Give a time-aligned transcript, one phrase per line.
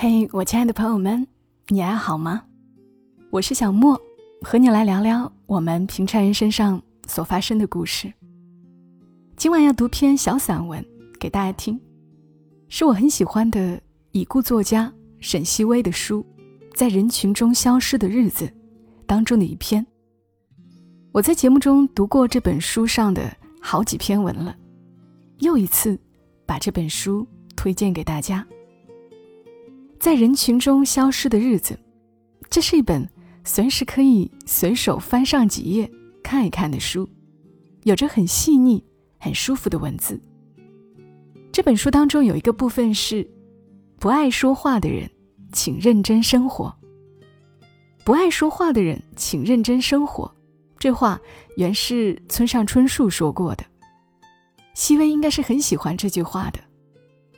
[0.00, 1.26] 嘿，我亲爱的朋友们，
[1.70, 2.44] 你还好吗？
[3.30, 4.00] 我是小莫，
[4.42, 8.12] 和你来聊聊我们平常人身上所发生的故事。
[9.36, 10.86] 今晚要读篇小散文
[11.18, 11.80] 给大家听，
[12.68, 13.80] 是我很喜欢的
[14.12, 16.24] 已故作家沈西薇的书
[16.76, 18.46] 《在人群中消失的日子》
[19.04, 19.84] 当中的一篇。
[21.10, 24.54] 我在节目中读过这本书上的好几篇文了，
[25.40, 25.98] 又一次
[26.46, 27.26] 把这本书
[27.56, 28.46] 推荐给大家。
[29.98, 31.78] 在人群中消失的日子，
[32.48, 33.08] 这是一本
[33.44, 35.90] 随时可以随手翻上几页
[36.22, 37.08] 看一看的书，
[37.82, 38.82] 有着很细腻、
[39.18, 40.20] 很舒服的文字。
[41.50, 43.28] 这本书当中有一个部分是：
[43.98, 45.10] 不爱说话的人，
[45.52, 46.72] 请认真生活。
[48.04, 50.32] 不爱说话的人，请认真生活。
[50.78, 51.20] 这话
[51.56, 53.64] 原是村上春树说过的，
[54.74, 56.60] 西薇应该是很喜欢这句话的。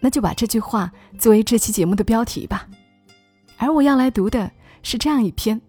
[0.00, 2.68] 那就把这句话作为这期节目的标题吧。
[3.58, 4.50] 而我要来读的
[4.82, 5.60] 是这样一篇，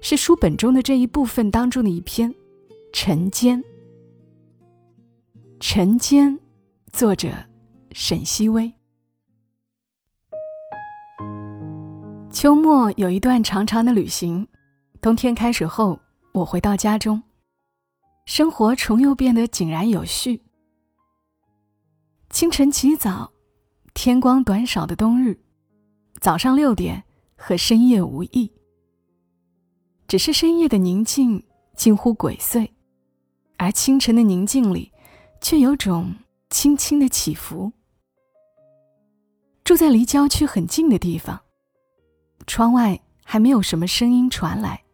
[0.00, 2.32] 是书本中的这一部分当中的一篇
[2.92, 3.62] 《晨间》。
[5.60, 6.32] 《晨间》，
[6.92, 7.28] 作者
[7.92, 8.72] 沈西薇。
[12.30, 14.46] 秋末有一段长长的旅行，
[15.00, 16.00] 冬天开始后，
[16.32, 17.22] 我回到家中，
[18.26, 20.42] 生活重又变得井然有序。
[22.30, 23.35] 清晨起早。
[23.96, 25.40] 天光短少的冬日，
[26.20, 27.02] 早上六点
[27.34, 28.52] 和深夜无异。
[30.06, 31.42] 只是深夜的宁静
[31.74, 32.68] 近乎鬼祟，
[33.56, 34.92] 而清晨的宁静里，
[35.40, 36.14] 却有种
[36.50, 37.72] 轻轻的起伏。
[39.64, 41.40] 住在离郊区很近的地方，
[42.46, 44.84] 窗外还没有什么声音传来，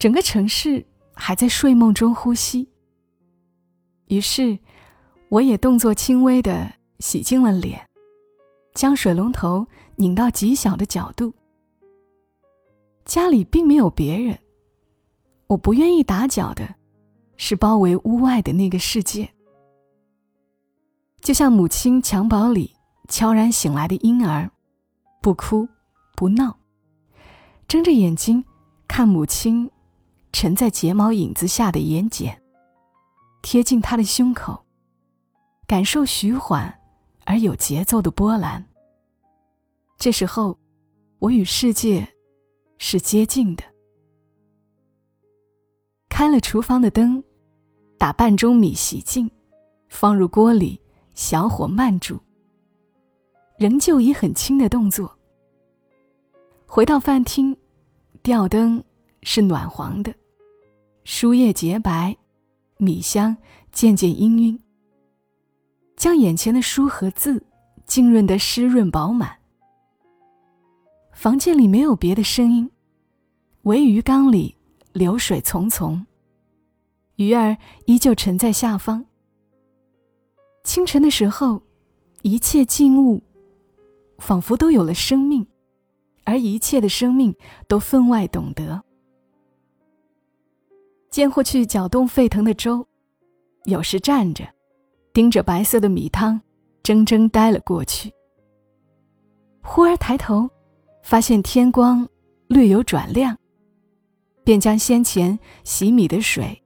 [0.00, 2.68] 整个城市还在睡梦中呼吸。
[4.08, 4.58] 于是，
[5.28, 6.74] 我也动作轻微的。
[6.98, 7.88] 洗净了脸，
[8.74, 9.66] 将水龙头
[9.96, 11.34] 拧到极小的角度。
[13.04, 14.38] 家里并没有别人，
[15.46, 16.74] 我不愿意打搅的，
[17.36, 19.32] 是包围屋外的那个世界。
[21.20, 22.74] 就像母亲襁褓里
[23.08, 24.50] 悄然醒来的婴儿，
[25.20, 25.68] 不哭
[26.16, 26.58] 不闹，
[27.68, 28.44] 睁着眼睛
[28.88, 29.70] 看母亲
[30.32, 32.36] 沉在睫毛影子下的眼睑，
[33.42, 34.64] 贴近她的胸口，
[35.66, 36.80] 感受徐缓。
[37.26, 38.64] 而有节奏的波澜。
[39.98, 40.58] 这时候，
[41.18, 42.06] 我与世界
[42.78, 43.62] 是接近的。
[46.08, 47.22] 开了厨房的灯，
[47.98, 49.30] 打半钟米洗净，
[49.88, 50.80] 放入锅里，
[51.14, 52.18] 小火慢煮。
[53.58, 55.10] 仍旧以很轻的动作。
[56.66, 57.56] 回到饭厅，
[58.22, 58.82] 吊灯
[59.22, 60.14] 是暖黄的，
[61.04, 62.16] 书页洁白，
[62.76, 63.36] 米香
[63.72, 64.58] 渐渐氤氲。
[65.96, 67.42] 将眼前的书和字
[67.86, 69.38] 浸润得湿润饱满。
[71.12, 72.70] 房间里没有别的声音，
[73.62, 74.54] 唯鱼缸里
[74.92, 76.04] 流水淙淙，
[77.16, 77.56] 鱼儿
[77.86, 79.04] 依旧沉在下方。
[80.62, 81.62] 清晨的时候，
[82.22, 83.22] 一切静物
[84.18, 85.46] 仿佛都有了生命，
[86.24, 87.34] 而一切的生命
[87.66, 88.82] 都分外懂得。
[91.08, 92.86] 煎或去搅动沸腾的粥，
[93.64, 94.55] 有时站着。
[95.16, 96.38] 盯着白色的米汤，
[96.82, 98.12] 怔怔呆了过去。
[99.62, 100.46] 忽而抬头，
[101.02, 102.06] 发现天光
[102.48, 103.34] 略有转亮，
[104.44, 106.62] 便将先前洗米的水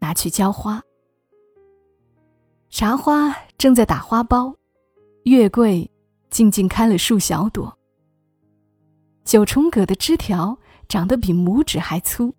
[0.00, 0.82] 拿去浇花。
[2.70, 4.52] 茶花正在打花苞，
[5.22, 5.88] 月桂
[6.28, 7.72] 静静开了数小朵。
[9.24, 10.58] 九重葛的枝条
[10.88, 12.34] 长得比拇指还粗，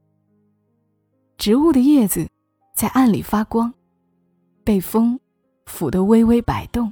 [1.38, 2.28] 植物的叶子
[2.76, 3.74] 在暗里发光，
[4.66, 5.18] 被风。
[5.66, 6.92] 抚得微微摆动。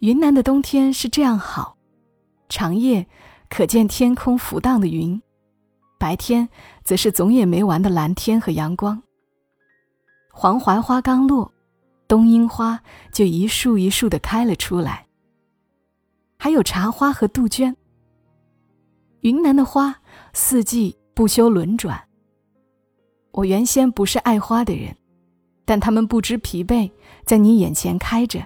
[0.00, 1.76] 云南的冬天是这样好，
[2.48, 3.06] 长夜
[3.48, 5.20] 可见天空浮荡的云，
[5.98, 6.48] 白天
[6.82, 9.02] 则是总也没完的蓝天和阳光。
[10.32, 11.52] 黄槐花刚落，
[12.08, 12.80] 冬樱花
[13.12, 15.06] 就一树一树的开了出来。
[16.38, 17.76] 还有茶花和杜鹃。
[19.20, 20.00] 云南的花
[20.32, 22.02] 四季不休轮转。
[23.32, 24.96] 我原先不是爱花的人。
[25.70, 26.90] 但他们不知疲惫，
[27.24, 28.44] 在你眼前开着，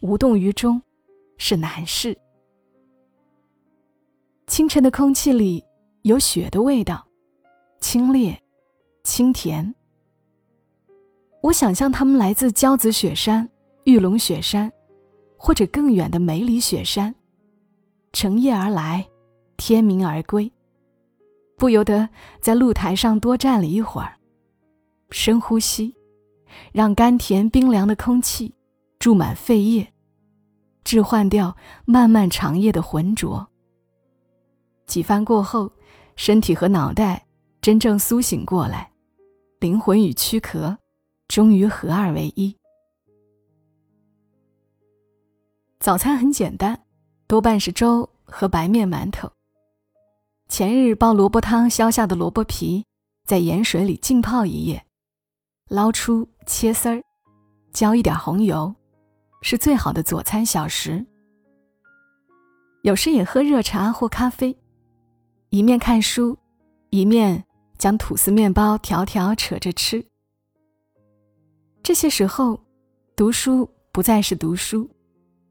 [0.00, 0.80] 无动于衷，
[1.36, 2.16] 是难事。
[4.46, 5.62] 清晨的空气里
[6.04, 7.06] 有雪的味道，
[7.82, 8.34] 清冽，
[9.04, 9.74] 清甜。
[11.42, 13.46] 我想象他们来自交子雪山、
[13.84, 14.72] 玉龙雪山，
[15.36, 17.14] 或者更远的梅里雪山，
[18.14, 19.06] 乘夜而来，
[19.58, 20.50] 天明而归，
[21.58, 22.08] 不由得
[22.40, 24.16] 在露台上多站了一会儿，
[25.10, 25.94] 深呼吸。
[26.72, 28.54] 让甘甜冰凉的空气
[28.98, 29.92] 注满肺叶，
[30.84, 33.48] 置换掉漫漫长夜的浑浊。
[34.86, 35.70] 几番过后，
[36.16, 37.26] 身体和脑袋
[37.60, 38.90] 真正苏醒过来，
[39.60, 40.78] 灵魂与躯壳
[41.28, 42.56] 终于合二为一。
[45.78, 46.84] 早餐很简单，
[47.26, 49.30] 多半是粥和白面馒头。
[50.48, 52.84] 前日煲萝卜汤削下的萝卜皮，
[53.26, 54.86] 在盐水里浸泡一夜，
[55.68, 57.02] 捞出切丝儿，
[57.72, 58.74] 浇一点红油。
[59.40, 61.06] 是最好的佐餐小食。
[62.82, 64.58] 有时也喝热茶或咖啡，
[65.50, 66.36] 一面看书，
[66.90, 67.44] 一面
[67.78, 70.04] 将吐司面包条条扯着吃。
[71.84, 72.60] 这些时候，
[73.14, 74.90] 读书不再是读书，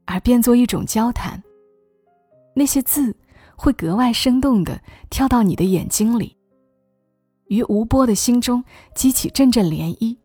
[0.04, 1.42] 而变作一种交谈。
[2.54, 3.16] 那些字
[3.56, 6.36] 会格外生动地跳到你的眼睛里，
[7.48, 8.64] 于吴波的心中
[8.94, 10.16] 激起阵阵涟漪。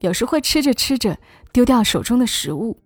[0.00, 1.18] 有时会吃着吃着。
[1.50, 2.78] 丢掉手中的食物，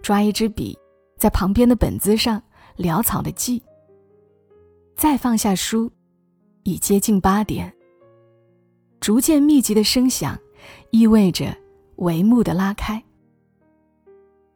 [0.00, 0.78] 抓一支笔，
[1.18, 2.40] 在旁边的本子上
[2.78, 3.60] 潦草的记。
[4.94, 5.90] 再放下书，
[6.62, 7.70] 已接近八点。
[9.00, 10.38] 逐渐密集的声响，
[10.90, 11.54] 意味着
[11.96, 13.02] 帷幕的拉开。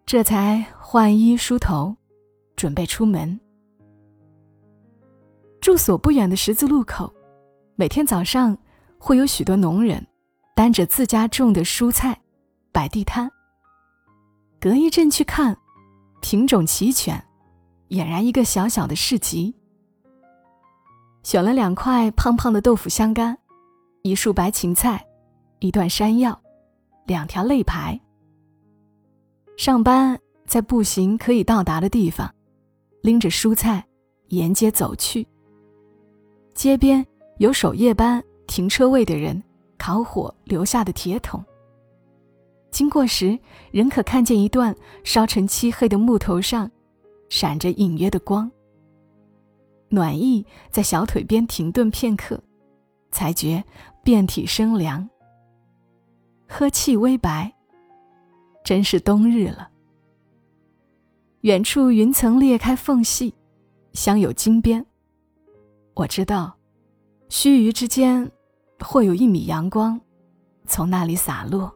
[0.06, 1.94] 这才换衣梳头，
[2.56, 3.38] 准备出门。
[5.60, 7.12] 住所不远的十字路口，
[7.80, 8.58] 每天早上
[8.98, 10.06] 会有许多农人，
[10.54, 12.20] 担着自家种的蔬菜，
[12.72, 13.30] 摆地摊。
[14.60, 15.56] 隔一阵去看，
[16.20, 17.24] 品种齐全，
[17.88, 19.54] 俨然一个小小的市集。
[21.22, 23.38] 选了两块胖胖的豆腐香干，
[24.02, 25.02] 一束白芹菜，
[25.60, 26.38] 一段山药，
[27.06, 27.98] 两条肋排。
[29.56, 32.30] 上班在步行可以到达的地方，
[33.00, 33.82] 拎着蔬菜
[34.28, 35.26] 沿街走去。
[36.52, 37.06] 街边
[37.40, 39.42] 有守夜班停车位的人
[39.78, 41.42] 烤火留下的铁桶。
[42.70, 43.38] 经过时，
[43.72, 46.70] 仍可看见一段烧成漆黑的木头上，
[47.30, 48.50] 闪着隐约的光。
[49.88, 52.38] 暖意在小腿边停顿片刻，
[53.10, 53.64] 才觉
[54.04, 55.08] 遍体生凉。
[56.46, 57.50] 呵气微白，
[58.62, 59.70] 真是冬日了。
[61.40, 63.32] 远处云层裂开缝隙，
[63.94, 64.84] 镶有金边。
[65.94, 66.54] 我知道，
[67.32, 68.28] 须臾之间，
[68.80, 69.98] 会有一米阳光
[70.66, 71.72] 从那里洒落。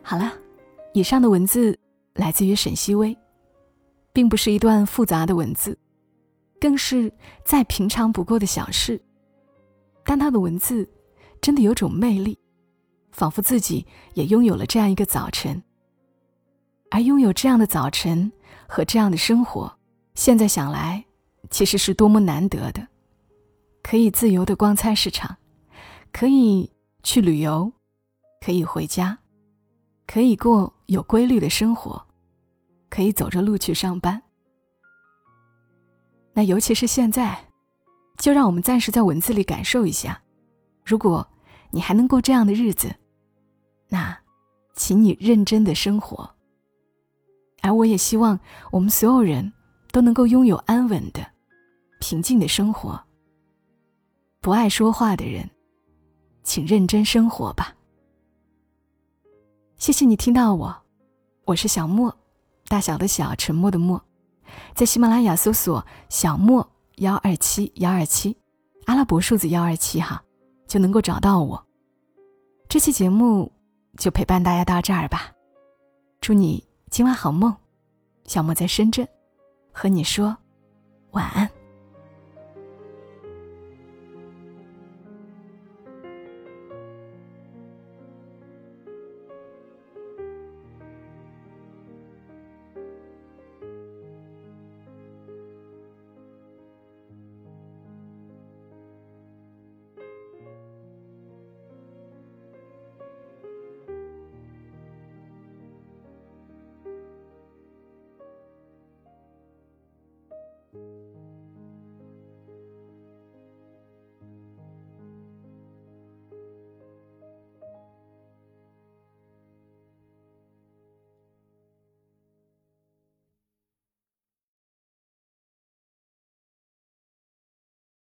[0.00, 0.32] 好了，
[0.94, 1.76] 以上的文字
[2.14, 3.18] 来自于沈西薇，
[4.12, 5.76] 并不是一段复杂的文字，
[6.60, 7.12] 更是
[7.44, 9.02] 再平常不过的小事，
[10.04, 10.88] 但他的文字
[11.40, 12.38] 真的有种魅力，
[13.10, 13.84] 仿佛自己
[14.14, 15.60] 也拥有了这样一个早晨。
[16.92, 18.32] 而拥有这样的早晨
[18.66, 19.78] 和这样的生活，
[20.14, 21.04] 现在想来，
[21.50, 22.88] 其实是多么难得的，
[23.82, 25.36] 可以自由的逛菜市场，
[26.12, 26.70] 可以
[27.02, 27.72] 去旅游，
[28.40, 29.18] 可以回家。
[30.06, 32.04] 可以过有规律的生活，
[32.88, 34.20] 可以走着路去上班。
[36.32, 37.46] 那尤其是现在，
[38.18, 40.20] 就让我们暂时在文字里感受一下。
[40.84, 41.24] 如果
[41.70, 42.92] 你还能过这样的日子，
[43.88, 44.18] 那，
[44.74, 46.28] 请你认真的生活。
[47.62, 48.38] 而我也希望
[48.70, 49.52] 我们所有人
[49.92, 51.26] 都能够拥有安稳的、
[52.00, 53.00] 平静的生活。
[54.40, 55.48] 不爱说话的人，
[56.42, 57.74] 请认真生活吧。
[59.76, 60.82] 谢谢你听到我，
[61.44, 62.14] 我是小莫，
[62.68, 64.02] 大小的小，沉默的默，
[64.74, 68.36] 在喜马拉雅搜索“小莫幺二七幺二七”，
[68.86, 70.22] 阿拉伯数字幺二七哈，
[70.66, 71.66] 就能够找到我。
[72.68, 73.50] 这期节目
[73.98, 75.32] 就陪伴大家到这儿吧，
[76.20, 77.56] 祝你今晚好梦。
[78.24, 79.08] 小莫在深圳，
[79.72, 80.36] 和你说
[81.12, 81.48] 晚安。